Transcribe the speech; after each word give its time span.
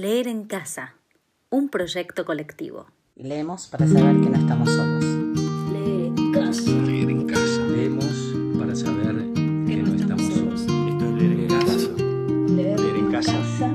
Leer 0.00 0.28
en 0.28 0.44
casa, 0.44 0.94
un 1.50 1.68
proyecto 1.68 2.24
colectivo. 2.24 2.86
Leemos 3.16 3.66
para 3.66 3.86
saber 3.86 4.18
que 4.22 4.30
no 4.30 4.38
estamos 4.38 4.70
solos. 4.70 5.04
Leer 5.74 6.06
en 6.16 6.32
casa. 6.32 6.70
Leer 6.70 7.10
en 7.10 7.26
casa. 7.26 7.66
Leemos 7.66 8.06
para 8.58 8.74
saber 8.74 9.16
que 9.34 9.76
no 9.76 9.94
estamos 9.94 10.22
solos. 10.22 10.60
Esto 10.62 11.04
es 11.04 11.12
leer 11.12 11.40
en 11.40 11.48
casa. 11.48 11.90
Leer, 12.48 12.80
Leer 12.80 12.96
en 12.96 13.10
casa. 13.12 13.68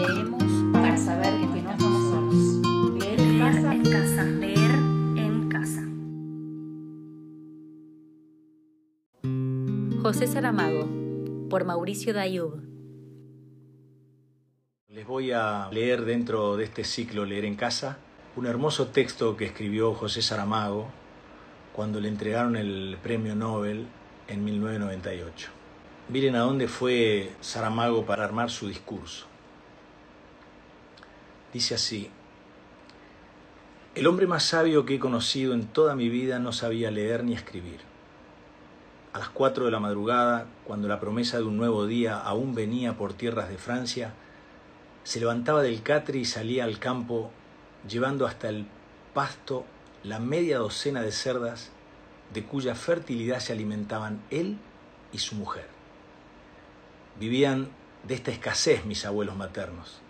Leemos 0.00 0.72
para 0.72 0.96
saber 0.96 1.32
que 1.38 1.46
no 1.46 1.70
estamos 1.70 2.10
solos. 2.10 2.98
Leer 2.98 3.20
en 3.20 3.38
Leer 3.38 3.54
casa. 3.54 3.72
en 3.72 3.82
casa. 3.84 4.24
Leer 4.24 4.70
en 5.16 5.48
casa. 5.48 5.82
José 10.02 10.26
Saramago, 10.26 10.88
por 11.48 11.64
Mauricio 11.64 12.12
Dayub. 12.12 12.77
Les 14.98 15.06
voy 15.06 15.30
a 15.30 15.68
leer 15.70 16.04
dentro 16.04 16.56
de 16.56 16.64
este 16.64 16.82
ciclo 16.82 17.24
Leer 17.24 17.44
en 17.44 17.54
casa 17.54 17.98
un 18.34 18.46
hermoso 18.46 18.88
texto 18.88 19.36
que 19.36 19.44
escribió 19.44 19.94
José 19.94 20.22
Saramago 20.22 20.88
cuando 21.72 22.00
le 22.00 22.08
entregaron 22.08 22.56
el 22.56 22.98
premio 23.00 23.36
Nobel 23.36 23.86
en 24.26 24.44
1998. 24.44 25.50
Miren 26.08 26.34
a 26.34 26.40
dónde 26.40 26.66
fue 26.66 27.30
Saramago 27.40 28.06
para 28.06 28.24
armar 28.24 28.50
su 28.50 28.66
discurso. 28.66 29.26
Dice 31.52 31.76
así, 31.76 32.10
el 33.94 34.04
hombre 34.08 34.26
más 34.26 34.42
sabio 34.42 34.84
que 34.84 34.96
he 34.96 34.98
conocido 34.98 35.54
en 35.54 35.68
toda 35.68 35.94
mi 35.94 36.08
vida 36.08 36.40
no 36.40 36.52
sabía 36.52 36.90
leer 36.90 37.22
ni 37.22 37.34
escribir. 37.34 37.78
A 39.12 39.20
las 39.20 39.28
4 39.28 39.64
de 39.64 39.70
la 39.70 39.78
madrugada, 39.78 40.48
cuando 40.64 40.88
la 40.88 40.98
promesa 40.98 41.36
de 41.36 41.44
un 41.44 41.56
nuevo 41.56 41.86
día 41.86 42.18
aún 42.18 42.56
venía 42.56 42.98
por 42.98 43.12
tierras 43.12 43.48
de 43.48 43.58
Francia, 43.58 44.12
se 45.08 45.20
levantaba 45.20 45.62
del 45.62 45.82
catre 45.82 46.18
y 46.18 46.26
salía 46.26 46.64
al 46.64 46.78
campo 46.78 47.30
llevando 47.88 48.26
hasta 48.26 48.50
el 48.50 48.66
pasto 49.14 49.64
la 50.04 50.18
media 50.18 50.58
docena 50.58 51.00
de 51.00 51.12
cerdas 51.12 51.70
de 52.34 52.44
cuya 52.44 52.74
fertilidad 52.74 53.40
se 53.40 53.54
alimentaban 53.54 54.20
él 54.28 54.58
y 55.10 55.16
su 55.16 55.34
mujer. 55.34 55.66
Vivían 57.18 57.70
de 58.06 58.16
esta 58.16 58.32
escasez 58.32 58.84
mis 58.84 59.06
abuelos 59.06 59.34
maternos, 59.34 60.00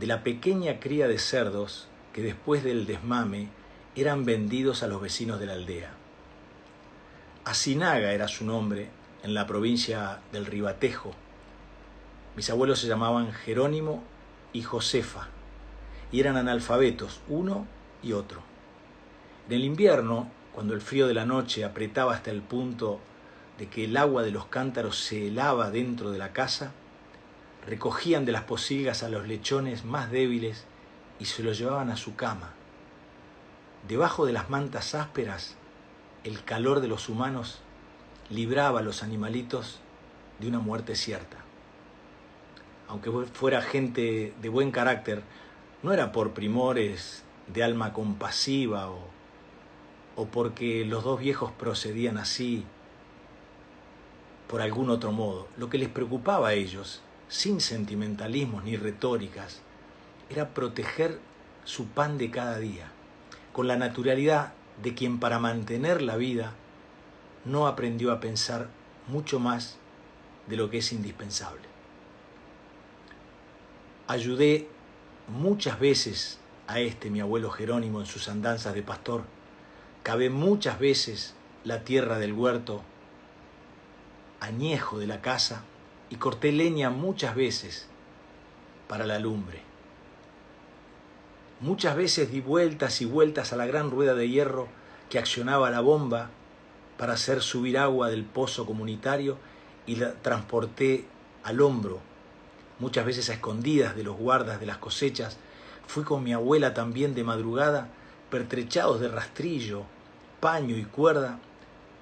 de 0.00 0.08
la 0.08 0.24
pequeña 0.24 0.80
cría 0.80 1.06
de 1.06 1.20
cerdos 1.20 1.86
que 2.12 2.20
después 2.20 2.64
del 2.64 2.84
desmame 2.84 3.48
eran 3.94 4.24
vendidos 4.24 4.82
a 4.82 4.88
los 4.88 5.00
vecinos 5.00 5.38
de 5.38 5.46
la 5.46 5.52
aldea. 5.52 5.92
Asinaga 7.44 8.10
era 8.10 8.26
su 8.26 8.44
nombre 8.44 8.88
en 9.22 9.34
la 9.34 9.46
provincia 9.46 10.18
del 10.32 10.46
Ribatejo. 10.46 11.14
Mis 12.34 12.50
abuelos 12.50 12.80
se 12.80 12.88
llamaban 12.88 13.32
Jerónimo 13.32 14.02
y 14.56 14.62
Josefa 14.62 15.28
y 16.10 16.20
eran 16.20 16.38
analfabetos, 16.38 17.20
uno 17.28 17.66
y 18.02 18.12
otro. 18.12 18.40
En 19.48 19.56
el 19.56 19.64
invierno, 19.64 20.30
cuando 20.54 20.72
el 20.72 20.80
frío 20.80 21.06
de 21.06 21.14
la 21.14 21.26
noche 21.26 21.62
apretaba 21.62 22.14
hasta 22.14 22.30
el 22.30 22.40
punto 22.40 22.98
de 23.58 23.68
que 23.68 23.84
el 23.84 23.96
agua 23.98 24.22
de 24.22 24.30
los 24.30 24.46
cántaros 24.46 24.98
se 24.98 25.28
helaba 25.28 25.70
dentro 25.70 26.10
de 26.10 26.18
la 26.18 26.32
casa, 26.32 26.72
recogían 27.66 28.24
de 28.24 28.32
las 28.32 28.44
posilgas 28.44 29.02
a 29.02 29.10
los 29.10 29.28
lechones 29.28 29.84
más 29.84 30.10
débiles 30.10 30.64
y 31.18 31.26
se 31.26 31.42
los 31.42 31.58
llevaban 31.58 31.90
a 31.90 31.96
su 31.96 32.16
cama. 32.16 32.52
Debajo 33.86 34.24
de 34.24 34.32
las 34.32 34.48
mantas 34.48 34.94
ásperas, 34.94 35.54
el 36.24 36.44
calor 36.44 36.80
de 36.80 36.88
los 36.88 37.10
humanos 37.10 37.60
libraba 38.30 38.80
a 38.80 38.82
los 38.82 39.02
animalitos 39.02 39.80
de 40.40 40.48
una 40.48 40.60
muerte 40.60 40.96
cierta. 40.96 41.45
Aunque 42.88 43.10
fuera 43.32 43.62
gente 43.62 44.32
de 44.40 44.48
buen 44.48 44.70
carácter, 44.70 45.22
no 45.82 45.92
era 45.92 46.12
por 46.12 46.32
primores 46.32 47.24
de 47.52 47.62
alma 47.62 47.92
compasiva 47.92 48.90
o, 48.90 49.00
o 50.16 50.26
porque 50.26 50.84
los 50.84 51.04
dos 51.04 51.20
viejos 51.20 51.50
procedían 51.52 52.18
así 52.18 52.64
por 54.48 54.62
algún 54.62 54.90
otro 54.90 55.12
modo. 55.12 55.48
Lo 55.56 55.68
que 55.68 55.78
les 55.78 55.88
preocupaba 55.88 56.48
a 56.48 56.54
ellos, 56.54 57.02
sin 57.28 57.60
sentimentalismos 57.60 58.64
ni 58.64 58.76
retóricas, 58.76 59.60
era 60.30 60.50
proteger 60.50 61.18
su 61.64 61.86
pan 61.86 62.18
de 62.18 62.30
cada 62.30 62.58
día, 62.58 62.90
con 63.52 63.66
la 63.66 63.76
naturalidad 63.76 64.52
de 64.82 64.94
quien 64.94 65.18
para 65.18 65.38
mantener 65.38 66.02
la 66.02 66.16
vida 66.16 66.52
no 67.44 67.66
aprendió 67.66 68.12
a 68.12 68.20
pensar 68.20 68.68
mucho 69.08 69.38
más 69.38 69.78
de 70.48 70.56
lo 70.56 70.70
que 70.70 70.78
es 70.78 70.92
indispensable. 70.92 71.75
Ayudé 74.08 74.68
muchas 75.26 75.80
veces 75.80 76.38
a 76.68 76.78
este 76.78 77.10
mi 77.10 77.20
abuelo 77.20 77.50
Jerónimo 77.50 77.98
en 77.98 78.06
sus 78.06 78.28
andanzas 78.28 78.74
de 78.74 78.82
pastor. 78.82 79.24
Cavé 80.04 80.30
muchas 80.30 80.78
veces 80.78 81.34
la 81.64 81.82
tierra 81.82 82.20
del 82.20 82.32
huerto, 82.32 82.82
añejo 84.38 85.00
de 85.00 85.08
la 85.08 85.20
casa, 85.22 85.64
y 86.08 86.16
corté 86.16 86.52
leña 86.52 86.88
muchas 86.88 87.34
veces 87.34 87.88
para 88.86 89.06
la 89.06 89.18
lumbre. 89.18 89.60
Muchas 91.58 91.96
veces 91.96 92.30
di 92.30 92.40
vueltas 92.40 93.00
y 93.00 93.06
vueltas 93.06 93.52
a 93.52 93.56
la 93.56 93.66
gran 93.66 93.90
rueda 93.90 94.14
de 94.14 94.28
hierro 94.28 94.68
que 95.10 95.18
accionaba 95.18 95.70
la 95.70 95.80
bomba 95.80 96.30
para 96.96 97.14
hacer 97.14 97.42
subir 97.42 97.76
agua 97.76 98.08
del 98.08 98.24
pozo 98.24 98.66
comunitario 98.66 99.36
y 99.84 99.96
la 99.96 100.14
transporté 100.14 101.06
al 101.42 101.60
hombro, 101.60 102.00
muchas 102.78 103.06
veces 103.06 103.30
a 103.30 103.34
escondidas 103.34 103.96
de 103.96 104.04
los 104.04 104.16
guardas 104.16 104.60
de 104.60 104.66
las 104.66 104.78
cosechas. 104.78 105.38
Fui 105.86 106.04
con 106.04 106.22
mi 106.22 106.32
abuela 106.32 106.74
también 106.74 107.14
de 107.14 107.24
madrugada, 107.24 107.88
pertrechados 108.30 109.00
de 109.00 109.08
rastrillo, 109.08 109.84
paño 110.40 110.76
y 110.76 110.84
cuerda, 110.84 111.38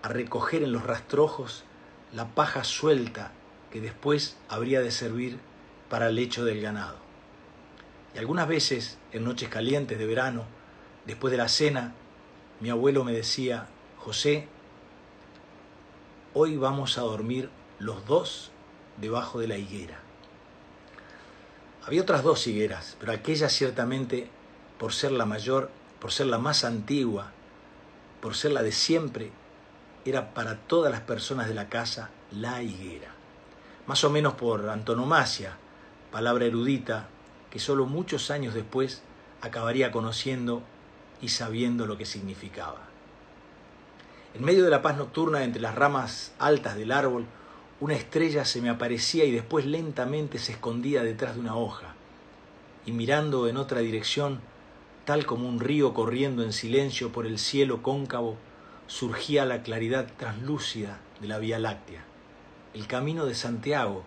a 0.03 0.09
recoger 0.09 0.63
en 0.63 0.73
los 0.73 0.85
rastrojos 0.85 1.65
la 2.13 2.27
paja 2.29 2.65
suelta 2.65 3.33
que 3.71 3.81
después 3.81 4.37
habría 4.49 4.81
de 4.81 4.91
servir 4.91 5.39
para 5.89 6.09
el 6.09 6.17
lecho 6.17 6.45
del 6.45 6.61
ganado. 6.61 6.97
Y 8.15 8.19
algunas 8.19 8.47
veces, 8.47 8.99
en 9.13 9.25
noches 9.25 9.49
calientes 9.49 9.99
de 9.99 10.07
verano, 10.07 10.45
después 11.07 11.33
de 11.33 11.39
la 11.39 11.49
cena, 11.49 11.95
mi 12.61 12.71
abuelo 12.71 13.03
me 13.03 13.13
decía, 13.13 13.67
José, 13.99 14.47
hoy 16.33 16.57
vamos 16.57 16.99
a 16.99 17.03
dormir 17.03 17.51
los 17.79 18.07
dos 18.07 18.53
debajo 19.01 19.41
de 19.41 19.49
la 19.49 19.59
higuera. 19.59 20.04
Había 21.87 22.03
otras 22.03 22.23
dos 22.23 22.47
higueras, 22.47 22.97
pero 22.99 23.13
aquella 23.13 23.51
ciertamente, 23.51 24.29
por 24.79 24.95
ser 24.95 25.13
la 25.13 25.27
mayor, 25.27 25.71
por 26.01 26.13
ser 26.13 26.27
la 26.27 26.39
más 26.39 26.65
antigua, 26.65 27.33
por 28.23 28.35
ser 28.35 28.53
la 28.53 28.63
de 28.63 28.73
siempre, 28.73 29.31
era 30.07 30.33
para 30.33 30.59
todas 30.61 30.91
las 30.91 31.03
personas 31.03 31.47
de 31.47 31.55
la 31.55 31.69
casa 31.69 32.11
la 32.31 32.63
higuera. 32.63 33.09
Más 33.87 34.03
o 34.03 34.11
menos 34.11 34.33
por 34.35 34.69
antonomasia, 34.71 35.59
palabra 36.11 36.47
erudita 36.47 37.09
que 37.51 37.59
solo 37.59 37.85
muchos 37.85 38.31
años 38.31 38.55
después 38.55 39.03
acabaría 39.43 39.93
conociendo 39.93 40.63
y 41.21 41.29
sabiendo 41.29 41.87
lo 41.87 41.99
que 41.99 42.07
significaba. 42.07 42.81
En 44.35 44.43
medio 44.43 44.65
de 44.65 44.71
la 44.71 44.81
paz 44.81 44.97
nocturna, 44.97 45.45
entre 45.45 45.61
las 45.61 45.75
ramas 45.75 46.33
altas 46.39 46.77
del 46.77 46.93
árbol, 46.93 47.27
una 47.81 47.95
estrella 47.95 48.45
se 48.45 48.63
me 48.63 48.71
aparecía 48.71 49.25
y 49.25 49.33
después 49.33 49.67
lentamente 49.67 50.39
se 50.39 50.53
escondía 50.53 51.03
detrás 51.03 51.35
de 51.35 51.41
una 51.41 51.57
hoja. 51.57 51.95
Y 52.87 52.93
mirando 52.93 53.49
en 53.49 53.57
otra 53.57 53.81
dirección, 53.81 54.41
tal 55.05 55.27
como 55.27 55.49
un 55.49 55.61
río 55.61 55.93
corriendo 55.93 56.43
en 56.43 56.53
silencio 56.53 57.11
por 57.11 57.27
el 57.27 57.39
cielo 57.39 57.83
cóncavo, 57.83 58.37
surgía 58.87 59.45
la 59.45 59.63
claridad 59.63 60.07
translúcida 60.17 61.01
de 61.21 61.29
la 61.29 61.39
Vía 61.39 61.59
Láctea, 61.59 62.05
el 62.75 62.87
camino 62.87 63.27
de 63.27 63.35
Santiago, 63.35 64.05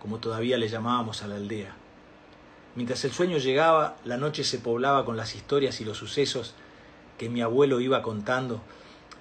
como 0.00 0.18
todavía 0.18 0.58
le 0.58 0.68
llamábamos 0.68 1.22
a 1.22 1.28
la 1.28 1.36
aldea. 1.36 1.74
Mientras 2.74 3.04
el 3.04 3.12
sueño 3.12 3.38
llegaba, 3.38 3.96
la 4.04 4.18
noche 4.18 4.44
se 4.44 4.58
poblaba 4.58 5.04
con 5.06 5.16
las 5.16 5.34
historias 5.34 5.80
y 5.80 5.84
los 5.84 5.96
sucesos 5.96 6.54
que 7.16 7.30
mi 7.30 7.40
abuelo 7.40 7.80
iba 7.80 8.02
contando. 8.02 8.60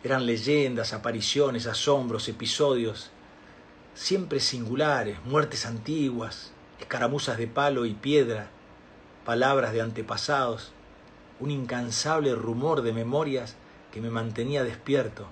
Eran 0.04 0.26
leyendas, 0.26 0.92
apariciones, 0.92 1.66
asombros, 1.66 2.28
episodios, 2.28 3.12
siempre 3.96 4.42
singulares, 4.42 5.18
muertes 5.26 5.66
antiguas, 5.66 6.52
escaramuzas 6.80 7.38
de 7.38 7.48
palo 7.48 7.86
y 7.86 7.94
piedra, 7.94 8.50
palabras 9.26 9.72
de 9.74 9.82
antepasados, 9.82 10.74
un 11.40 11.50
incansable 11.50 12.36
rumor 12.36 12.82
de 12.82 12.94
memorias 12.94 13.56
que 13.92 14.02
me 14.02 14.10
mantenía 14.10 14.64
despierto, 14.64 15.28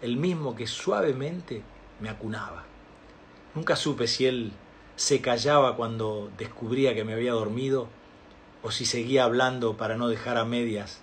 el 0.00 0.16
mismo 0.16 0.54
que 0.54 0.68
suavemente 0.68 1.62
me 2.00 2.08
acunaba. 2.08 2.64
Nunca 3.54 3.74
supe 3.74 4.06
si 4.06 4.26
él 4.26 4.52
se 4.94 5.20
callaba 5.20 5.76
cuando 5.76 6.30
descubría 6.38 6.94
que 6.94 7.04
me 7.04 7.12
había 7.12 7.32
dormido 7.32 7.88
o 8.62 8.70
si 8.70 8.86
seguía 8.86 9.24
hablando 9.24 9.76
para 9.76 9.96
no 9.96 10.08
dejar 10.08 10.38
a 10.38 10.44
medias 10.44 11.00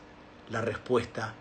la 0.49 0.61
respuesta 0.61 1.33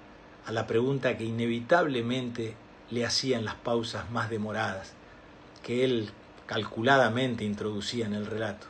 a 0.44 0.52
la 0.52 0.66
pregunta 0.66 1.16
que 1.16 1.24
inevitablemente 1.24 2.56
le 2.90 3.06
hacía 3.06 3.38
en 3.38 3.44
las 3.44 3.54
pausas 3.54 4.10
más 4.10 4.28
demoradas, 4.28 4.94
que 5.62 5.84
él 5.84 6.10
calculadamente 6.46 7.44
introducía 7.44 8.06
en 8.06 8.14
el 8.14 8.26
relato. 8.26 8.66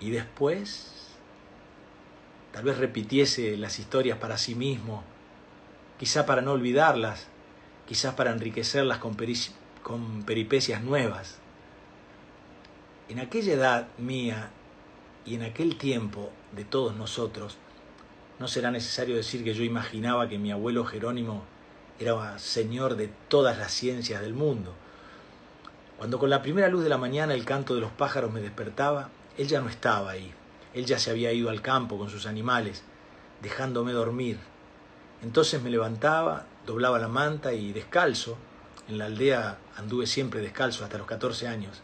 Y 0.00 0.10
después, 0.10 1.08
tal 2.52 2.64
vez 2.64 2.78
repitiese 2.78 3.56
las 3.56 3.78
historias 3.78 4.18
para 4.18 4.38
sí 4.38 4.54
mismo, 4.54 5.04
quizá 5.98 6.26
para 6.26 6.42
no 6.42 6.52
olvidarlas, 6.52 7.28
quizás 7.86 8.14
para 8.14 8.32
enriquecerlas 8.32 8.98
con, 8.98 9.16
con 9.82 10.22
peripecias 10.24 10.82
nuevas. 10.82 11.38
En 13.08 13.20
aquella 13.20 13.52
edad 13.52 13.88
mía 13.98 14.50
y 15.24 15.34
en 15.34 15.42
aquel 15.42 15.76
tiempo 15.76 16.32
de 16.52 16.64
todos 16.64 16.96
nosotros, 16.96 17.58
no 18.38 18.48
será 18.48 18.70
necesario 18.70 19.14
decir 19.16 19.44
que 19.44 19.54
yo 19.54 19.62
imaginaba 19.62 20.28
que 20.28 20.38
mi 20.38 20.50
abuelo 20.50 20.84
Jerónimo 20.84 21.44
era 22.00 22.38
señor 22.38 22.96
de 22.96 23.08
todas 23.28 23.56
las 23.58 23.72
ciencias 23.72 24.20
del 24.20 24.34
mundo. 24.34 24.74
Cuando 25.98 26.18
con 26.18 26.30
la 26.30 26.42
primera 26.42 26.68
luz 26.68 26.82
de 26.82 26.88
la 26.88 26.98
mañana 26.98 27.34
el 27.34 27.44
canto 27.44 27.74
de 27.74 27.80
los 27.80 27.92
pájaros 27.92 28.32
me 28.32 28.40
despertaba, 28.40 29.10
él 29.38 29.48
ya 29.48 29.60
no 29.60 29.68
estaba 29.68 30.10
ahí. 30.10 30.32
Él 30.74 30.86
ya 30.86 30.98
se 30.98 31.10
había 31.10 31.32
ido 31.32 31.50
al 31.50 31.62
campo 31.62 31.98
con 31.98 32.10
sus 32.10 32.26
animales, 32.26 32.82
dejándome 33.42 33.92
dormir. 33.92 34.38
Entonces 35.22 35.62
me 35.62 35.70
levantaba, 35.70 36.46
doblaba 36.66 36.98
la 36.98 37.08
manta 37.08 37.52
y 37.52 37.72
descalzo, 37.72 38.36
en 38.88 38.98
la 38.98 39.06
aldea 39.06 39.58
anduve 39.76 40.06
siempre 40.06 40.40
descalzo 40.40 40.84
hasta 40.84 40.98
los 40.98 41.06
14 41.06 41.48
años, 41.48 41.80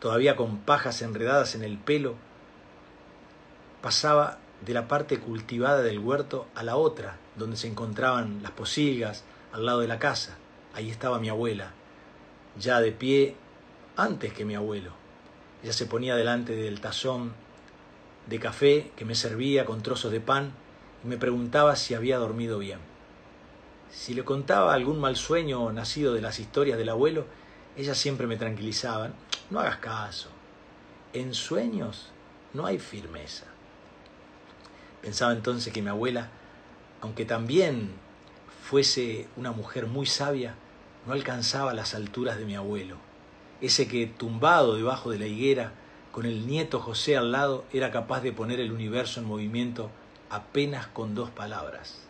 todavía 0.00 0.34
con 0.34 0.58
pajas 0.58 1.02
enredadas 1.02 1.54
en 1.54 1.62
el 1.62 1.78
pelo, 1.78 2.14
pasaba 3.80 4.38
de 4.64 4.74
la 4.74 4.88
parte 4.88 5.20
cultivada 5.20 5.82
del 5.82 5.98
huerto 5.98 6.46
a 6.54 6.62
la 6.62 6.76
otra, 6.76 7.18
donde 7.36 7.56
se 7.56 7.68
encontraban 7.68 8.42
las 8.42 8.52
posilgas, 8.52 9.24
al 9.52 9.66
lado 9.66 9.80
de 9.80 9.88
la 9.88 9.98
casa. 9.98 10.36
Ahí 10.74 10.90
estaba 10.90 11.20
mi 11.20 11.28
abuela, 11.28 11.72
ya 12.58 12.80
de 12.80 12.92
pie 12.92 13.36
antes 13.96 14.32
que 14.32 14.44
mi 14.44 14.54
abuelo. 14.54 14.92
Ella 15.62 15.72
se 15.72 15.86
ponía 15.86 16.16
delante 16.16 16.54
del 16.54 16.80
tazón 16.80 17.32
de 18.26 18.38
café 18.38 18.90
que 18.96 19.04
me 19.04 19.14
servía 19.14 19.64
con 19.64 19.82
trozos 19.82 20.12
de 20.12 20.20
pan 20.20 20.52
y 21.04 21.08
me 21.08 21.18
preguntaba 21.18 21.76
si 21.76 21.94
había 21.94 22.18
dormido 22.18 22.58
bien. 22.58 22.78
Si 23.90 24.14
le 24.14 24.24
contaba 24.24 24.72
algún 24.72 25.00
mal 25.00 25.16
sueño 25.16 25.70
nacido 25.72 26.14
de 26.14 26.22
las 26.22 26.38
historias 26.38 26.78
del 26.78 26.88
abuelo, 26.88 27.26
ella 27.76 27.94
siempre 27.94 28.26
me 28.26 28.36
tranquilizaba. 28.36 29.10
No 29.50 29.60
hagas 29.60 29.76
caso. 29.78 30.28
En 31.12 31.34
sueños 31.34 32.10
no 32.54 32.64
hay 32.64 32.78
firmeza. 32.78 33.44
Pensaba 35.02 35.32
entonces 35.32 35.72
que 35.72 35.82
mi 35.82 35.88
abuela, 35.88 36.30
aunque 37.00 37.24
también 37.24 37.90
fuese 38.62 39.28
una 39.36 39.52
mujer 39.52 39.86
muy 39.86 40.06
sabia, 40.06 40.54
no 41.06 41.12
alcanzaba 41.12 41.74
las 41.74 41.94
alturas 41.94 42.38
de 42.38 42.44
mi 42.44 42.54
abuelo, 42.54 42.96
ese 43.62 43.88
que 43.88 44.06
tumbado 44.06 44.74
debajo 44.74 45.10
de 45.10 45.18
la 45.18 45.26
higuera, 45.26 45.72
con 46.10 46.26
el 46.26 46.46
nieto 46.46 46.80
José 46.80 47.16
al 47.16 47.32
lado, 47.32 47.64
era 47.72 47.90
capaz 47.90 48.20
de 48.20 48.32
poner 48.32 48.60
el 48.60 48.72
universo 48.72 49.20
en 49.20 49.26
movimiento 49.26 49.90
apenas 50.28 50.88
con 50.88 51.14
dos 51.14 51.30
palabras. 51.30 52.02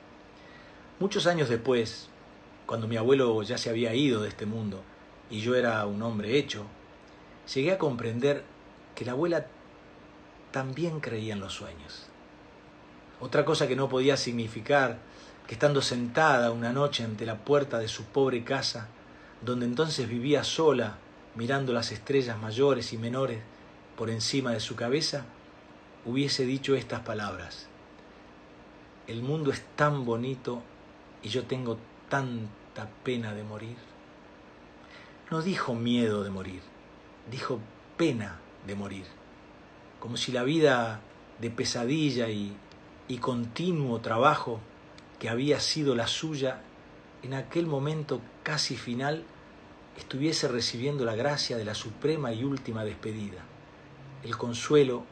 Muchos 0.99 1.27
años 1.27 1.49
después, 1.49 2.09
cuando 2.67 2.89
mi 2.89 2.97
abuelo 2.97 3.43
ya 3.43 3.59
se 3.59 3.71
había 3.71 3.95
ido 3.95 4.23
de 4.23 4.31
este 4.31 4.47
mundo 4.47 4.83
y 5.31 5.41
yo 5.41 5.55
era 5.55 5.85
un 5.87 6.03
hombre 6.03 6.39
hecho, 6.39 6.65
llegué 7.55 7.73
a 7.73 7.79
comprender 7.79 8.45
que 8.95 9.05
la 9.05 9.13
abuela 9.13 9.47
también 10.53 11.01
creía 11.01 11.35
en 11.35 11.41
los 11.41 11.53
sueños. 11.53 12.07
Otra 13.21 13.45
cosa 13.45 13.69
que 13.69 13.77
no 13.77 13.89
podía 13.89 14.17
significar 14.17 14.99
que 15.47 15.55
estando 15.55 15.83
sentada 15.83 16.51
una 16.51 16.73
noche 16.73 17.05
ante 17.05 17.27
la 17.27 17.37
puerta 17.37 17.79
de 17.79 17.89
su 17.89 18.05
pobre 18.05 18.43
casa, 18.43 18.89
donde 19.43 19.67
entonces 19.67 20.09
vivía 20.09 20.45
sola, 20.45 20.99
mirando 21.35 21.73
las 21.73 21.93
estrellas 21.93 22.39
mayores 22.39 22.93
y 22.93 22.99
menores 22.99 23.41
por 23.97 24.11
encima 24.11 24.53
de 24.53 24.61
su 24.61 24.77
cabeza, 24.77 25.25
hubiese 26.05 26.45
dicho 26.45 26.75
estas 26.75 27.01
palabras. 27.01 27.69
El 29.07 29.23
mundo 29.23 29.51
es 29.51 29.63
tan 29.77 30.05
bonito 30.05 30.63
y 31.23 31.29
yo 31.29 31.45
tengo 31.45 31.79
tanta 32.09 32.89
pena 33.03 33.35
de 33.35 33.43
morir. 33.43 33.77
No 35.31 35.43
dijo 35.43 35.75
miedo 35.75 36.25
de 36.25 36.31
morir, 36.31 36.63
dijo 37.31 37.59
pena 37.97 38.39
de 38.67 38.75
morir, 38.75 39.07
como 40.01 40.17
si 40.17 40.33
la 40.33 40.43
vida 40.43 41.01
de 41.41 41.51
pesadilla 41.51 42.29
y 42.29 42.57
y 43.09 43.19
continuo 43.19 44.01
trabajo 44.01 44.61
que 45.19 45.29
había 45.29 45.61
sido 45.61 45.95
la 45.95 46.07
suya 46.07 46.63
en 47.23 47.35
aquel 47.35 47.67
momento 47.67 48.21
casi 48.43 48.77
final 48.77 49.25
estuviese 49.97 50.49
recibiendo 50.49 51.05
la 51.05 51.15
gracia 51.15 51.57
de 51.57 51.65
la 51.65 51.75
suprema 51.75 52.33
y 52.33 52.45
última 52.45 52.85
despedida, 52.85 53.43
el 54.25 54.37
consuelo 54.37 55.05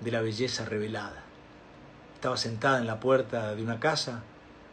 de 0.00 0.10
la 0.10 0.20
belleza 0.20 0.64
revelada. 0.64 1.24
Estaba 2.14 2.36
sentada 2.36 2.78
en 2.78 2.86
la 2.86 3.00
puerta 3.00 3.54
de 3.54 3.62
una 3.62 3.80
casa, 3.80 4.22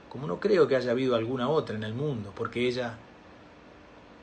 como 0.10 0.28
no 0.28 0.40
creo 0.40 0.68
que 0.68 0.76
haya 0.76 0.92
habido 0.92 1.16
alguna 1.16 1.50
otra 1.50 1.76
en 1.76 1.84
el 1.84 1.94
mundo, 1.94 2.34
porque 2.36 2.68
ella, 2.68 2.98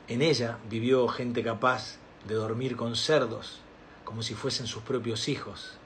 en 0.07 0.21
ella 0.21 0.57
vivió 0.69 1.07
gente 1.07 1.43
capaz 1.43 1.97
de 2.27 2.35
dormir 2.35 2.75
con 2.75 2.95
cerdos, 2.95 3.59
como 4.03 4.23
si 4.23 4.35
fuesen 4.35 4.67
sus 4.67 4.83
propios 4.83 5.27
hijos, 5.27 5.77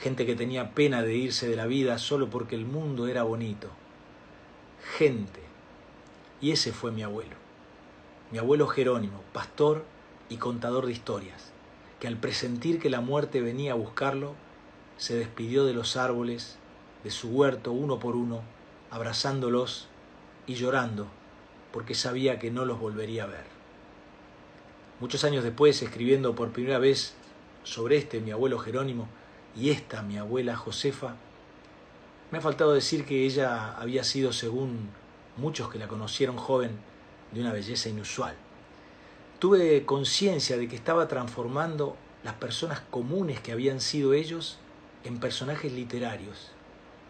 gente 0.00 0.26
que 0.26 0.34
tenía 0.34 0.74
pena 0.74 1.02
de 1.02 1.14
irse 1.14 1.48
de 1.48 1.56
la 1.56 1.66
vida 1.66 1.98
solo 1.98 2.30
porque 2.30 2.56
el 2.56 2.64
mundo 2.64 3.06
era 3.06 3.22
bonito. 3.22 3.68
Gente. 4.96 5.40
Y 6.40 6.52
ese 6.52 6.72
fue 6.72 6.90
mi 6.90 7.02
abuelo. 7.02 7.39
Mi 8.30 8.38
abuelo 8.38 8.68
Jerónimo, 8.68 9.24
pastor 9.32 9.84
y 10.28 10.36
contador 10.36 10.86
de 10.86 10.92
historias, 10.92 11.50
que 11.98 12.06
al 12.06 12.16
presentir 12.16 12.78
que 12.78 12.88
la 12.88 13.00
muerte 13.00 13.40
venía 13.40 13.72
a 13.72 13.76
buscarlo, 13.76 14.34
se 14.98 15.16
despidió 15.16 15.64
de 15.64 15.74
los 15.74 15.96
árboles, 15.96 16.56
de 17.02 17.10
su 17.10 17.30
huerto 17.30 17.72
uno 17.72 17.98
por 17.98 18.14
uno, 18.14 18.42
abrazándolos 18.92 19.88
y 20.46 20.54
llorando, 20.54 21.08
porque 21.72 21.96
sabía 21.96 22.38
que 22.38 22.52
no 22.52 22.64
los 22.64 22.78
volvería 22.78 23.24
a 23.24 23.28
ver. 23.28 23.44
Muchos 25.00 25.24
años 25.24 25.42
después, 25.42 25.82
escribiendo 25.82 26.36
por 26.36 26.52
primera 26.52 26.78
vez 26.78 27.14
sobre 27.64 27.96
este, 27.96 28.20
mi 28.20 28.30
abuelo 28.30 28.60
Jerónimo, 28.60 29.08
y 29.56 29.70
esta, 29.70 30.02
mi 30.02 30.18
abuela 30.18 30.54
Josefa, 30.54 31.16
me 32.30 32.38
ha 32.38 32.40
faltado 32.40 32.74
decir 32.74 33.04
que 33.04 33.24
ella 33.24 33.76
había 33.76 34.04
sido, 34.04 34.32
según 34.32 34.90
muchos 35.36 35.68
que 35.68 35.80
la 35.80 35.88
conocieron 35.88 36.36
joven, 36.36 36.78
de 37.32 37.40
una 37.40 37.52
belleza 37.52 37.88
inusual. 37.88 38.34
Tuve 39.38 39.84
conciencia 39.84 40.56
de 40.56 40.68
que 40.68 40.76
estaba 40.76 41.08
transformando 41.08 41.96
las 42.24 42.34
personas 42.34 42.80
comunes 42.90 43.40
que 43.40 43.52
habían 43.52 43.80
sido 43.80 44.12
ellos 44.12 44.58
en 45.04 45.18
personajes 45.18 45.72
literarios 45.72 46.50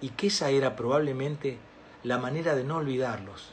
y 0.01 0.11
que 0.11 0.29
esa 0.29 0.51
era 0.51 0.77
probablemente 0.77 1.59
la 2.05 2.19
manera 2.19 2.55
de 2.55 2.65
no 2.65 2.77
olvidarlos, 2.77 3.53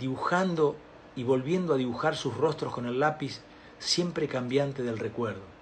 dibujando 0.00 0.76
y 1.14 1.22
volviendo 1.22 1.74
a 1.74 1.78
dibujar 1.78 2.16
sus 2.16 2.36
rostros 2.36 2.72
con 2.72 2.86
el 2.86 3.00
lápiz 3.00 3.40
siempre 3.78 4.28
cambiante 4.28 4.82
del 4.82 4.98
recuerdo 4.98 5.58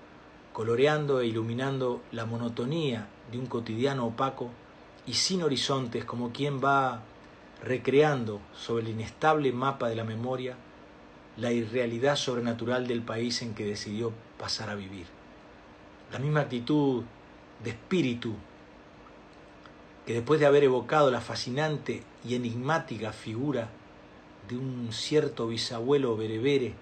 coloreando 0.56 1.20
e 1.20 1.26
iluminando 1.26 2.00
la 2.12 2.24
monotonía 2.24 3.08
de 3.30 3.38
un 3.38 3.44
cotidiano 3.44 4.06
opaco 4.06 4.48
y 5.04 5.12
sin 5.12 5.42
horizontes 5.42 6.06
como 6.06 6.32
quien 6.32 6.64
va 6.64 7.02
recreando 7.66 8.40
sobre 8.56 8.84
el 8.84 8.90
inestable 8.90 9.52
mapa 9.52 9.88
de 9.88 9.96
la 9.96 10.04
memoria 10.04 10.56
la 11.36 11.52
irrealidad 11.52 12.16
sobrenatural 12.16 12.86
del 12.86 13.02
país 13.02 13.42
en 13.42 13.54
que 13.54 13.64
decidió 13.64 14.12
pasar 14.38 14.70
a 14.70 14.74
vivir. 14.74 15.06
La 16.12 16.18
misma 16.18 16.40
actitud 16.42 17.02
de 17.62 17.70
espíritu 17.70 18.34
que 20.06 20.14
después 20.14 20.38
de 20.38 20.46
haber 20.46 20.62
evocado 20.62 21.10
la 21.10 21.20
fascinante 21.20 22.04
y 22.24 22.36
enigmática 22.36 23.12
figura 23.12 23.68
de 24.48 24.56
un 24.56 24.92
cierto 24.92 25.48
bisabuelo 25.48 26.16
berebere, 26.16 26.74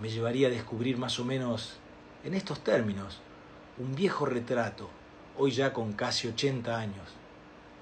me 0.00 0.10
llevaría 0.10 0.48
a 0.48 0.50
descubrir 0.50 0.98
más 0.98 1.20
o 1.20 1.24
menos 1.24 1.78
en 2.24 2.34
estos 2.34 2.58
términos, 2.64 3.20
un 3.78 3.94
viejo 3.94 4.26
retrato, 4.26 4.90
hoy 5.38 5.52
ya 5.52 5.72
con 5.72 5.92
casi 5.92 6.26
80 6.26 6.76
años, 6.76 7.06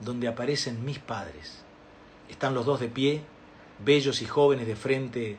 donde 0.01 0.29
aparecen 0.29 0.85
mis 0.85 0.99
padres. 0.99 1.65
Están 2.28 2.54
los 2.54 2.66
dos 2.66 2.81
de 2.81 2.88
pie, 2.88 3.23
bellos 3.85 4.23
y 4.23 4.26
jóvenes 4.26 4.66
de 4.66 4.76
frente 4.76 5.38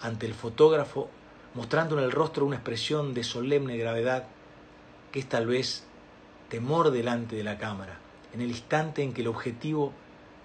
ante 0.00 0.26
el 0.26 0.34
fotógrafo, 0.34 1.08
mostrando 1.54 1.98
en 1.98 2.04
el 2.04 2.12
rostro 2.12 2.46
una 2.46 2.56
expresión 2.56 3.14
de 3.14 3.24
solemne 3.24 3.76
gravedad 3.76 4.26
que 5.10 5.20
es 5.20 5.28
tal 5.28 5.46
vez 5.46 5.84
temor 6.48 6.90
delante 6.90 7.36
de 7.36 7.44
la 7.44 7.58
cámara, 7.58 7.98
en 8.32 8.40
el 8.40 8.48
instante 8.48 9.02
en 9.02 9.12
que 9.12 9.20
el 9.20 9.28
objetivo 9.28 9.92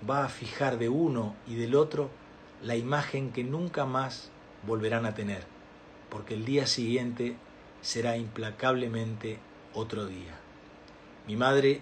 va 0.07 0.25
a 0.25 0.29
fijar 0.29 0.77
de 0.77 0.89
uno 0.89 1.35
y 1.47 1.55
del 1.55 1.75
otro 1.75 2.09
la 2.61 2.75
imagen 2.75 3.31
que 3.31 3.43
nunca 3.43 3.85
más 3.85 4.29
volverán 4.65 5.05
a 5.05 5.15
tener, 5.15 5.45
porque 6.09 6.33
el 6.33 6.45
día 6.45 6.67
siguiente 6.67 7.35
será 7.81 8.17
implacablemente 8.17 9.39
otro 9.73 10.05
día. 10.05 10.37
Mi 11.27 11.35
madre 11.35 11.81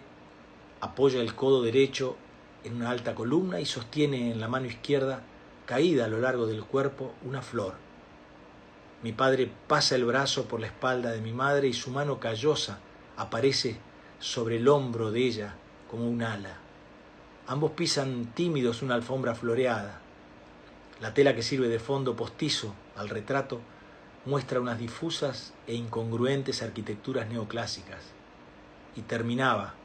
apoya 0.81 1.21
el 1.21 1.35
codo 1.35 1.61
derecho 1.61 2.17
en 2.65 2.75
una 2.75 2.89
alta 2.89 3.15
columna 3.15 3.59
y 3.59 3.65
sostiene 3.65 4.31
en 4.31 4.41
la 4.41 4.47
mano 4.47 4.65
izquierda, 4.65 5.21
caída 5.65 6.05
a 6.05 6.07
lo 6.07 6.19
largo 6.19 6.47
del 6.47 6.63
cuerpo, 6.63 7.13
una 7.23 7.41
flor. 7.41 7.75
Mi 9.03 9.13
padre 9.13 9.49
pasa 9.67 9.95
el 9.95 10.05
brazo 10.05 10.45
por 10.45 10.59
la 10.59 10.67
espalda 10.67 11.11
de 11.11 11.21
mi 11.21 11.31
madre 11.31 11.67
y 11.67 11.73
su 11.73 11.91
mano 11.91 12.19
callosa 12.19 12.79
aparece 13.17 13.77
sobre 14.19 14.57
el 14.57 14.67
hombro 14.67 15.11
de 15.11 15.19
ella 15.19 15.55
como 15.89 16.09
un 16.09 16.23
ala. 16.23 16.57
Ambos 17.47 17.71
pisan 17.71 18.31
tímidos 18.33 18.81
una 18.81 18.95
alfombra 18.95 19.35
floreada. 19.35 20.01
La 20.99 21.13
tela 21.13 21.35
que 21.35 21.43
sirve 21.43 21.67
de 21.67 21.79
fondo 21.79 22.15
postizo 22.15 22.73
al 22.95 23.09
retrato 23.09 23.61
muestra 24.25 24.59
unas 24.59 24.79
difusas 24.79 25.53
e 25.67 25.75
incongruentes 25.75 26.63
arquitecturas 26.63 27.27
neoclásicas. 27.29 28.01
Y 28.95 29.01
terminaba, 29.01 29.75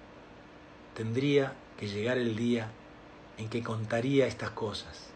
tendría 0.94 1.52
que 1.80 1.88
llegar 1.88 2.18
el 2.18 2.36
día 2.36 2.70
en 3.38 3.48
que 3.48 3.62
contaría 3.62 4.26
estas 4.26 4.50
cosas. 4.50 5.08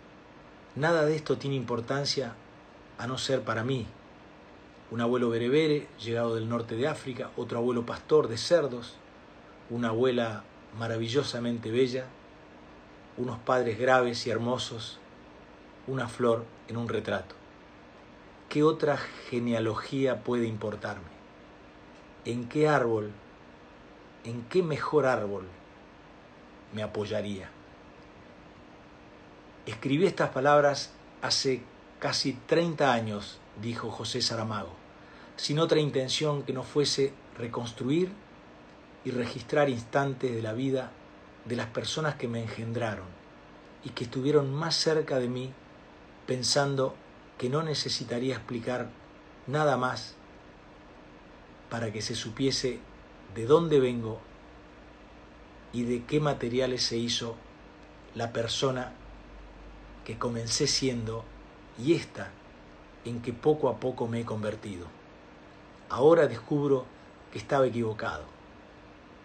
Nada 0.75 1.05
de 1.05 1.15
esto 1.15 1.37
tiene 1.37 1.57
importancia 1.57 2.35
a 2.97 3.07
no 3.07 3.19
ser 3.19 3.43
para 3.43 3.63
mí. 3.63 3.87
Un 4.91 5.03
abuelo 5.03 5.29
berebere, 5.29 5.89
llegado 6.03 6.35
del 6.35 6.49
norte 6.49 6.75
de 6.75 6.89
África, 6.89 7.31
otro 7.37 7.59
abuelo 7.59 7.85
pastor 7.85 8.29
de 8.29 8.39
cerdos, 8.39 8.97
una 9.69 9.89
abuela 9.89 10.43
maravillosamente 10.79 11.71
bella, 11.71 12.07
unos 13.19 13.39
padres 13.41 13.79
graves 13.79 14.27
y 14.27 14.31
hermosos, 14.31 14.99
una 15.87 16.09
flor 16.09 16.47
en 16.69 16.79
un 16.79 16.89
retrato. 16.89 17.35
¿Qué 18.49 18.63
otra 18.63 18.97
genealogía 19.29 20.25
puede 20.25 20.47
importarme? 20.47 21.13
¿En 22.25 22.49
qué 22.49 22.69
árbol, 22.69 23.11
en 24.25 24.45
qué 24.45 24.63
mejor 24.63 25.05
árbol 25.05 25.45
me 26.75 26.83
apoyaría? 26.83 27.49
Escribí 29.67 30.07
estas 30.07 30.31
palabras 30.31 30.93
hace 31.23 31.63
casi 31.99 32.35
30 32.35 32.93
años, 32.93 33.39
dijo 33.63 33.91
José 33.91 34.21
Saramago, 34.21 34.75
sin 35.37 35.59
otra 35.59 35.81
intención 35.81 36.43
que 36.43 36.53
no 36.53 36.63
fuese 36.63 37.15
reconstruir 37.39 38.13
y 39.05 39.11
registrar 39.11 39.71
instantes 39.71 40.35
de 40.35 40.43
la 40.43 40.53
vida 40.53 40.91
de 41.47 41.57
las 41.57 41.67
personas 41.69 42.17
que 42.17 42.29
me 42.29 42.43
engendraron 42.43 43.07
y 43.85 43.91
que 43.91 44.05
estuvieron 44.05 44.53
más 44.53 44.75
cerca 44.75 45.19
de 45.19 45.29
mí 45.29 45.53
pensando 46.27 46.95
que 47.39 47.49
no 47.49 47.63
necesitaría 47.63 48.35
explicar 48.35 48.89
nada 49.47 49.77
más 49.77 50.15
para 51.71 51.93
que 51.93 52.03
se 52.03 52.15
supiese 52.15 52.81
de 53.35 53.47
dónde 53.47 53.81
vengo 53.81 54.21
y 55.75 55.83
de 55.83 56.05
qué 56.05 56.21
materiales 56.21 56.85
se 56.85 56.97
hizo 56.97 57.35
la 58.15 58.33
persona 58.33 58.93
que 60.05 60.17
comencé 60.17 60.69
siendo 60.69 61.25
y 61.79 61.95
esta 61.95 62.31
en 63.05 63.21
que 63.21 63.33
poco 63.33 63.69
a 63.69 63.81
poco 63.81 64.07
me 64.07 64.21
he 64.21 64.25
convertido. 64.25 64.87
Ahora 65.91 66.29
descubro 66.29 66.87
que 67.33 67.39
estaba 67.39 67.67
equivocado. 67.67 68.23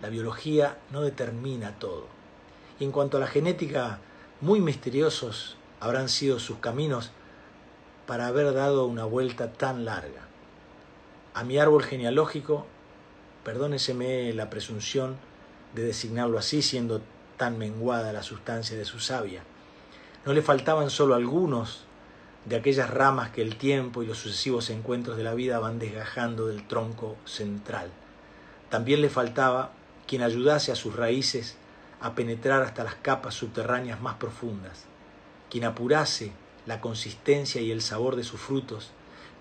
La 0.01 0.10
biología 0.10 0.79
no 0.91 1.01
determina 1.01 1.77
todo. 1.77 2.08
Y 2.79 2.84
en 2.84 2.91
cuanto 2.91 3.18
a 3.18 3.20
la 3.20 3.27
genética, 3.27 4.00
muy 4.41 4.60
misteriosos 4.60 5.56
habrán 5.79 6.10
sido 6.10 6.39
sus 6.39 6.58
caminos 6.58 7.12
para 8.08 8.25
haber 8.25 8.53
dado 8.53 8.88
una 8.88 9.06
vuelta 9.06 9.53
tan 9.53 9.86
larga. 9.86 10.27
A 11.36 11.44
mi 11.44 11.60
árbol 11.60 11.84
genealógico, 11.84 12.65
perdóneseme 13.44 14.34
la 14.34 14.50
presunción 14.50 15.28
de 15.74 15.84
designarlo 15.84 16.38
así, 16.38 16.62
siendo 16.62 17.02
tan 17.38 17.58
menguada 17.58 18.14
la 18.14 18.24
sustancia 18.24 18.78
de 18.78 18.86
su 18.86 19.00
savia, 19.00 19.44
no 20.26 20.34
le 20.34 20.42
faltaban 20.42 20.90
solo 20.90 21.16
algunos 21.16 21.86
de 22.46 22.56
aquellas 22.56 22.90
ramas 22.90 23.32
que 23.32 23.42
el 23.42 23.58
tiempo 23.58 24.04
y 24.04 24.08
los 24.08 24.18
sucesivos 24.18 24.70
encuentros 24.70 25.18
de 25.18 25.24
la 25.24 25.34
vida 25.34 25.60
van 25.60 25.80
desgajando 25.80 26.48
del 26.48 26.68
tronco 26.68 27.16
central. 27.26 27.92
También 28.70 29.02
le 29.02 29.10
faltaba 29.10 29.72
quien 30.08 30.22
ayudase 30.22 30.72
a 30.72 30.76
sus 30.76 30.96
raíces 30.96 31.58
a 32.02 32.16
penetrar 32.16 32.62
hasta 32.62 32.84
las 32.84 32.96
capas 32.96 33.36
subterráneas 33.36 34.02
más 34.02 34.16
profundas, 34.16 34.86
quien 35.50 35.66
apurase 35.66 36.32
la 36.66 36.82
consistencia 36.82 37.62
y 37.62 37.72
el 37.72 37.82
sabor 37.82 38.16
de 38.16 38.24
sus 38.24 38.40
frutos, 38.40 38.92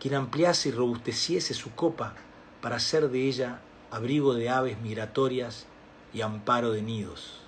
quien 0.01 0.15
ampliase 0.15 0.71
y 0.71 0.73
robusteciese 0.73 1.55
su 1.55 1.75
copa 1.75 2.15
para 2.61 2.77
hacer 2.77 3.11
de 3.11 3.27
ella 3.27 3.61
abrigo 3.91 4.35
de 4.35 4.49
aves 4.49 4.81
migratorias 4.81 5.67
y 6.13 6.23
amparo 6.23 6.73
de 6.73 6.83
nidos. 6.83 7.41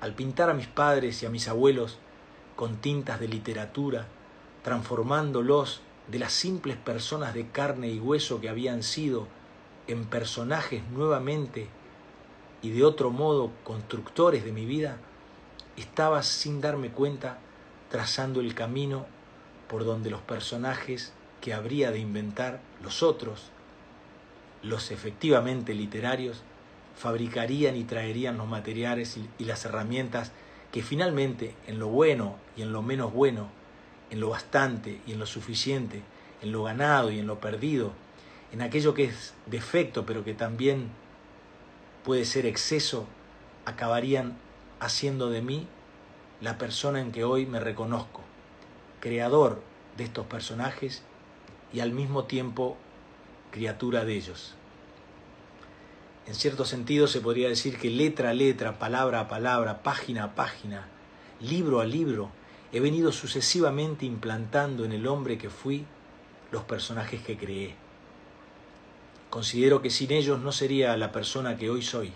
Al 0.00 0.14
pintar 0.14 0.50
a 0.50 0.54
mis 0.54 0.66
padres 0.66 1.22
y 1.22 1.26
a 1.26 1.30
mis 1.30 1.48
abuelos 1.48 1.98
con 2.56 2.76
tintas 2.76 3.20
de 3.20 3.28
literatura, 3.28 4.06
transformándolos 4.62 5.80
de 6.08 6.18
las 6.18 6.32
simples 6.32 6.76
personas 6.76 7.34
de 7.34 7.48
carne 7.48 7.88
y 7.88 8.00
hueso 8.00 8.40
que 8.40 8.48
habían 8.48 8.82
sido 8.82 9.26
en 9.86 10.04
personajes 10.04 10.82
nuevamente 10.90 11.68
y 12.62 12.70
de 12.70 12.84
otro 12.84 13.10
modo 13.10 13.50
constructores 13.64 14.44
de 14.44 14.52
mi 14.52 14.66
vida, 14.66 14.98
estaba 15.76 16.22
sin 16.22 16.60
darme 16.60 16.90
cuenta 16.90 17.38
trazando 17.90 18.40
el 18.40 18.54
camino 18.54 19.06
por 19.68 19.84
donde 19.84 20.10
los 20.10 20.20
personajes 20.20 21.12
que 21.40 21.54
habría 21.54 21.90
de 21.90 21.98
inventar 21.98 22.60
los 22.82 23.02
otros, 23.02 23.50
los 24.62 24.90
efectivamente 24.90 25.74
literarios, 25.74 26.42
fabricarían 26.96 27.76
y 27.76 27.84
traerían 27.84 28.38
los 28.38 28.48
materiales 28.48 29.18
y 29.38 29.44
las 29.44 29.64
herramientas 29.64 30.32
que 30.72 30.82
finalmente 30.82 31.54
en 31.66 31.78
lo 31.78 31.88
bueno 31.88 32.36
y 32.56 32.62
en 32.62 32.72
lo 32.72 32.82
menos 32.82 33.12
bueno, 33.12 33.48
en 34.10 34.20
lo 34.20 34.30
bastante 34.30 35.00
y 35.06 35.12
en 35.12 35.18
lo 35.18 35.26
suficiente, 35.26 36.02
en 36.42 36.52
lo 36.52 36.64
ganado 36.64 37.10
y 37.10 37.18
en 37.18 37.26
lo 37.26 37.40
perdido, 37.40 37.92
en 38.52 38.62
aquello 38.62 38.94
que 38.94 39.04
es 39.04 39.34
defecto 39.46 40.06
pero 40.06 40.24
que 40.24 40.34
también 40.34 40.90
puede 42.04 42.24
ser 42.24 42.46
exceso, 42.46 43.06
acabarían 43.64 44.36
haciendo 44.80 45.30
de 45.30 45.42
mí 45.42 45.68
la 46.40 46.58
persona 46.58 47.00
en 47.00 47.12
que 47.12 47.24
hoy 47.24 47.46
me 47.46 47.60
reconozco, 47.60 48.22
creador 49.00 49.62
de 49.96 50.04
estos 50.04 50.26
personajes 50.26 51.02
y 51.72 51.80
al 51.80 51.92
mismo 51.92 52.24
tiempo 52.24 52.76
criatura 53.50 54.04
de 54.04 54.16
ellos. 54.16 54.56
En 56.26 56.34
cierto 56.34 56.64
sentido 56.64 57.08
se 57.08 57.20
podría 57.20 57.48
decir 57.48 57.78
que 57.78 57.90
letra 57.90 58.30
a 58.30 58.34
letra, 58.34 58.78
palabra 58.78 59.20
a 59.20 59.28
palabra, 59.28 59.82
página 59.82 60.24
a 60.24 60.34
página, 60.34 60.86
libro 61.40 61.80
a 61.80 61.84
libro, 61.84 62.30
he 62.72 62.80
venido 62.80 63.10
sucesivamente 63.12 64.06
implantando 64.06 64.84
en 64.84 64.92
el 64.92 65.06
hombre 65.06 65.36
que 65.36 65.50
fui 65.50 65.84
los 66.52 66.62
personajes 66.64 67.22
que 67.22 67.36
creé. 67.36 67.74
Considero 69.30 69.82
que 69.82 69.90
sin 69.90 70.12
ellos 70.12 70.38
no 70.40 70.52
sería 70.52 70.96
la 70.96 71.10
persona 71.10 71.56
que 71.56 71.70
hoy 71.70 71.82
soy. 71.82 72.12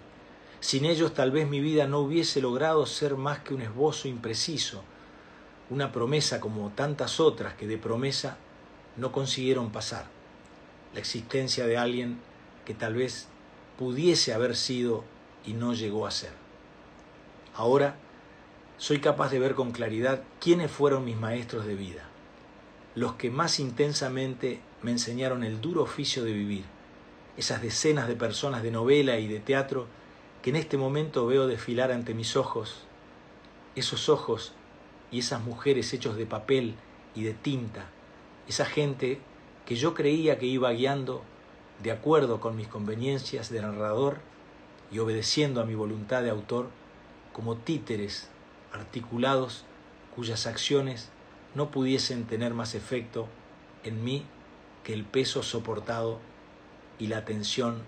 Sin 0.60 0.84
ellos 0.84 1.12
tal 1.14 1.30
vez 1.30 1.48
mi 1.48 1.60
vida 1.60 1.86
no 1.86 1.98
hubiese 1.98 2.40
logrado 2.40 2.86
ser 2.86 3.16
más 3.16 3.40
que 3.40 3.54
un 3.54 3.62
esbozo 3.62 4.06
impreciso, 4.06 4.82
una 5.68 5.92
promesa 5.92 6.40
como 6.40 6.70
tantas 6.70 7.18
otras 7.18 7.54
que 7.54 7.66
de 7.66 7.78
promesa 7.78 8.36
no 8.96 9.12
consiguieron 9.12 9.72
pasar. 9.72 10.06
La 10.94 11.00
existencia 11.00 11.66
de 11.66 11.76
alguien 11.76 12.20
que 12.64 12.74
tal 12.74 12.94
vez 12.94 13.28
pudiese 13.78 14.32
haber 14.32 14.56
sido 14.56 15.04
y 15.44 15.52
no 15.52 15.74
llegó 15.74 16.06
a 16.06 16.10
ser. 16.10 16.32
Ahora 17.54 17.96
soy 18.78 18.98
capaz 18.98 19.30
de 19.30 19.38
ver 19.38 19.54
con 19.54 19.72
claridad 19.72 20.22
quiénes 20.40 20.70
fueron 20.70 21.04
mis 21.04 21.16
maestros 21.16 21.66
de 21.66 21.74
vida, 21.74 22.08
los 22.94 23.14
que 23.14 23.30
más 23.30 23.58
intensamente 23.60 24.60
me 24.82 24.90
enseñaron 24.90 25.44
el 25.44 25.60
duro 25.60 25.82
oficio 25.82 26.24
de 26.24 26.32
vivir, 26.32 26.64
esas 27.36 27.62
decenas 27.62 28.08
de 28.08 28.16
personas 28.16 28.62
de 28.62 28.70
novela 28.70 29.18
y 29.18 29.28
de 29.28 29.40
teatro 29.40 29.86
que 30.42 30.50
en 30.50 30.56
este 30.56 30.76
momento 30.76 31.26
veo 31.26 31.46
desfilar 31.46 31.90
ante 31.90 32.14
mis 32.14 32.36
ojos, 32.36 32.84
esos 33.74 34.08
ojos 34.08 34.52
y 35.10 35.20
esas 35.20 35.42
mujeres 35.42 35.92
hechos 35.92 36.16
de 36.16 36.26
papel 36.26 36.74
y 37.14 37.24
de 37.24 37.32
tinta, 37.32 37.86
esa 38.48 38.64
gente 38.64 39.20
que 39.64 39.76
yo 39.76 39.94
creía 39.94 40.38
que 40.38 40.46
iba 40.46 40.70
guiando 40.72 41.22
de 41.82 41.90
acuerdo 41.90 42.40
con 42.40 42.56
mis 42.56 42.68
conveniencias 42.68 43.50
de 43.50 43.60
narrador 43.60 44.18
y 44.90 44.98
obedeciendo 44.98 45.60
a 45.60 45.66
mi 45.66 45.74
voluntad 45.74 46.22
de 46.22 46.30
autor 46.30 46.68
como 47.32 47.56
títeres 47.56 48.28
articulados 48.72 49.64
cuyas 50.14 50.46
acciones 50.46 51.10
no 51.54 51.70
pudiesen 51.70 52.24
tener 52.24 52.54
más 52.54 52.74
efecto 52.74 53.26
en 53.84 54.04
mí 54.04 54.24
que 54.84 54.94
el 54.94 55.04
peso 55.04 55.42
soportado 55.42 56.18
y 56.98 57.08
la 57.08 57.24
tensión 57.24 57.82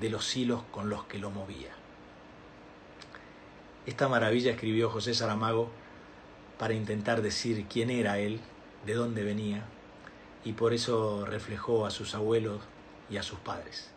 de 0.00 0.10
los 0.10 0.36
hilos 0.36 0.62
con 0.70 0.88
los 0.88 1.04
que 1.04 1.18
lo 1.18 1.30
movía. 1.30 1.70
Esta 3.84 4.08
maravilla 4.08 4.52
escribió 4.52 4.88
José 4.90 5.14
Saramago 5.14 5.70
para 6.58 6.74
intentar 6.74 7.22
decir 7.22 7.66
quién 7.68 7.90
era 7.90 8.18
él, 8.18 8.40
de 8.86 8.94
dónde 8.94 9.24
venía, 9.24 9.64
y 10.44 10.52
por 10.52 10.72
eso 10.72 11.24
reflejó 11.26 11.86
a 11.86 11.90
sus 11.90 12.14
abuelos 12.14 12.60
y 13.10 13.16
a 13.16 13.22
sus 13.22 13.38
padres. 13.40 13.90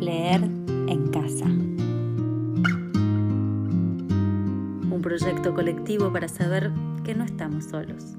Leer 0.00 0.42
en 0.42 1.08
casa. 1.10 1.46
Un 4.94 5.00
proyecto 5.02 5.54
colectivo 5.54 6.12
para 6.12 6.28
saber 6.28 6.70
que 7.04 7.14
no 7.14 7.24
estamos 7.24 7.64
solos. 7.64 8.16